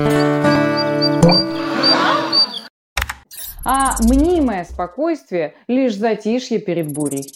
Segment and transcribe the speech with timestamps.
[0.00, 0.04] А
[4.00, 7.32] мнимое спокойствие– лишь затишье перед бурей.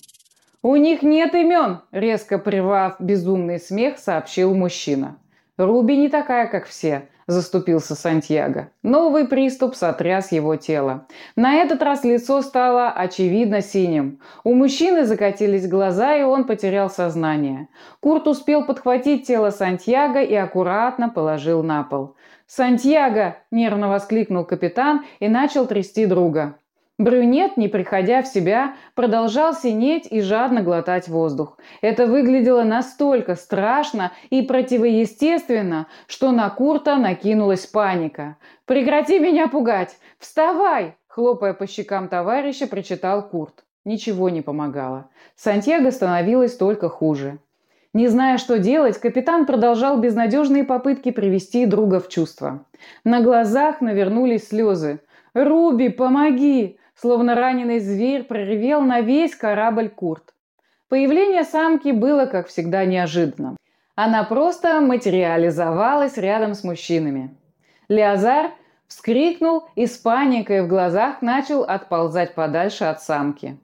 [0.62, 5.18] «У них нет имен!»– резко прервав безумный смех, сообщил мужчина.
[5.56, 8.70] «Руби не такая, как все»,– заступился Сантьяго.
[8.82, 11.06] Новый приступ сотряс его тело.
[11.34, 14.20] На этот раз лицо стало очевидно синим.
[14.44, 17.68] У мужчины закатились глаза, и он потерял сознание.
[18.00, 22.14] Курт успел подхватить тело Сантьяго и аккуратно положил на пол.
[22.46, 26.56] «Сантьяго!»– нервно воскликнул капитан и начал трясти друга.
[27.02, 31.58] Брюнет, не приходя в себя, продолжал синеть и жадно глотать воздух.
[31.80, 38.36] Это выглядело настолько страшно и противоестественно, что на Курта накинулась паника.
[38.66, 39.96] «Прекрати меня пугать!
[40.20, 43.64] Вставай!» Хлопая по щекам товарища, прочитал Курт.
[43.84, 45.10] Ничего не помогало.
[45.34, 47.38] Сантьяго становилось только хуже.
[47.92, 52.64] Не зная, что делать, капитан продолжал безнадежные попытки привести друга в чувство.
[53.02, 55.00] На глазах навернулись слезы.
[55.34, 60.34] «Руби, помоги!» Словно раненый зверь проревел на весь корабль Курт.
[60.88, 63.56] Появление самки было, как всегда, неожиданным.
[63.94, 67.36] Она просто материализовалась рядом с мужчинами.
[67.88, 68.50] Леозар
[68.86, 73.58] вскрикнул и с паникой в глазах начал отползать подальше от самки.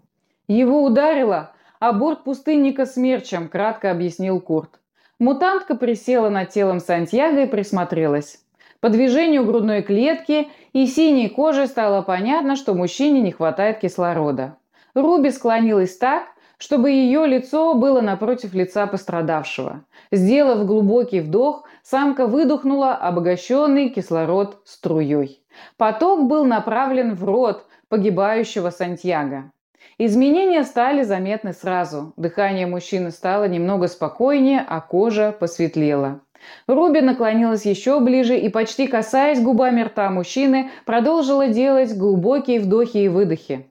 [0.48, 4.80] Его ударило, а борт пустынника смерчем, кратко объяснил Курт.
[5.18, 8.40] Мутантка присела над телом Сантьяго и присмотрелась.
[8.80, 14.56] По движению грудной клетки и синей кожи стало понятно, что мужчине не хватает кислорода.
[14.94, 16.24] Руби склонилась так,
[16.58, 19.84] чтобы ее лицо было напротив лица пострадавшего.
[20.12, 25.42] Сделав глубокий вдох, самка выдохнула обогащенный кислород струей.
[25.76, 29.50] Поток был направлен в рот погибающего Сантьяго.
[29.98, 32.12] Изменения стали заметны сразу.
[32.16, 36.20] Дыхание мужчины стало немного спокойнее, а кожа посветлела.
[36.66, 43.08] Руби наклонилась еще ближе и, почти касаясь губами рта мужчины, продолжила делать глубокие вдохи и
[43.08, 43.70] выдохи.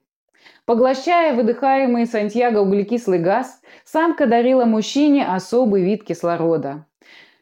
[0.66, 6.86] Поглощая выдыхаемый Сантьяго углекислый газ, самка дарила мужчине особый вид кислорода.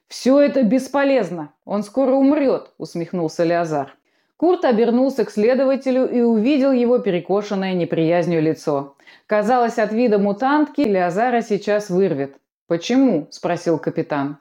[0.08, 3.96] «Все это бесполезно, он скоро умрет»,– усмехнулся Леозар.
[4.38, 8.96] Курт обернулся к следователю и увидел его перекошенное неприязнью лицо.
[9.28, 12.36] Казалось, от вида мутантки Леозара сейчас вырвет.
[12.68, 14.38] «Почему?»– спросил капитан.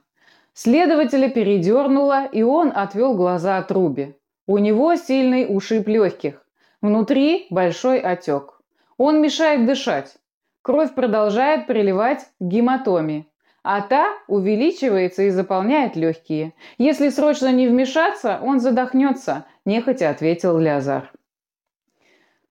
[0.55, 4.15] Следователя передернуло, и он отвел глаза от Руби.
[4.47, 6.47] У него сильный ушиб легких.
[6.81, 8.61] Внутри большой отек.
[8.97, 10.17] Он мешает дышать.
[10.63, 13.27] Кровь продолжает приливать к гематоме.
[13.65, 16.53] А та увеличивается и заполняет легкие.
[16.79, 21.11] Если срочно не вмешаться, он задохнется, нехотя ответил Лязар.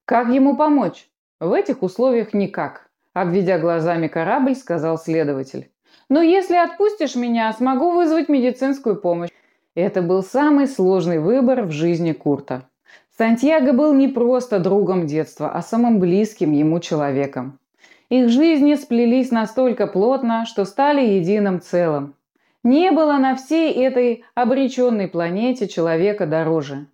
[0.06, 1.08] Как ему помочь?
[1.40, 5.73] В этих условиях никак, обведя глазами корабль, сказал следователь.
[6.10, 9.30] Но если отпустишь меня, смогу вызвать медицинскую помощь.
[9.76, 12.68] Это был самый сложный выбор в жизни Курта.
[13.18, 17.60] Сантьяго был не просто другом детства, а самым близким ему человеком.
[18.10, 22.16] Их жизни сплелись настолько плотно, что стали единым целым.
[22.64, 26.86] Не было на всей этой обреченной планете человека дороже.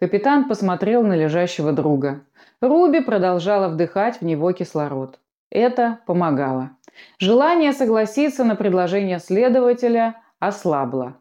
[0.00, 2.22] Капитан посмотрел на лежащего друга.
[2.60, 5.18] Руби продолжала вдыхать в него кислород.
[5.50, 6.70] Это помогало.
[7.18, 11.16] Желание согласиться на предложение следователя ослабло.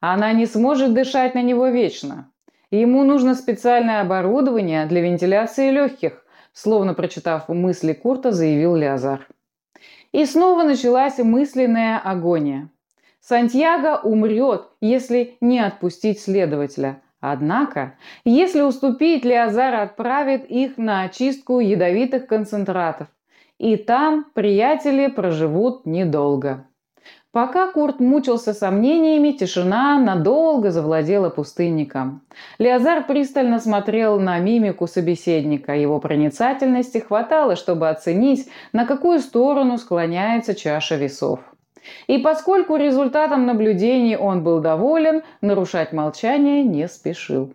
[0.00, 2.30] Она не сможет дышать на него вечно.
[2.70, 9.26] Ему нужно специальное оборудование для вентиляции легких, словно прочитав мысли Курта, заявил Лязар.
[10.12, 12.70] И снова началась мысленная агония.
[13.20, 17.02] Сантьяго умрет, если не отпустить следователя.
[17.20, 23.08] Однако, если уступить, Леозар отправит их на очистку ядовитых концентратов,
[23.58, 26.64] и там приятели проживут недолго.
[27.30, 32.22] Пока Курт мучился сомнениями, тишина надолго завладела пустынником.
[32.58, 35.74] Леозар пристально смотрел на мимику собеседника.
[35.74, 41.40] Его проницательности хватало, чтобы оценить, на какую сторону склоняется чаша весов.
[42.06, 47.52] И поскольку результатом наблюдений он был доволен, нарушать молчание не спешил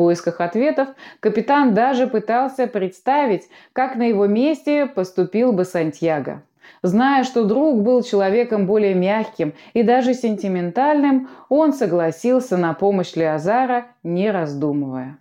[0.00, 0.88] поисках ответов
[1.20, 6.42] капитан даже пытался представить, как на его месте поступил бы Сантьяго.
[6.82, 13.88] Зная, что друг был человеком более мягким и даже сентиментальным, он согласился на помощь Леозара,
[14.02, 15.18] не раздумывая.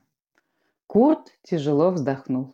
[0.87, 2.53] Курт тяжело вздохнул.